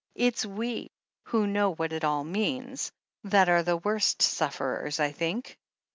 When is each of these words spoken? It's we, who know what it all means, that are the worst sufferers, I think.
It's 0.15 0.43
we, 0.43 0.89
who 1.25 1.45
know 1.45 1.75
what 1.75 1.93
it 1.93 2.03
all 2.03 2.23
means, 2.23 2.91
that 3.25 3.49
are 3.49 3.61
the 3.61 3.77
worst 3.77 4.19
sufferers, 4.23 4.99
I 4.99 5.11
think. 5.11 5.55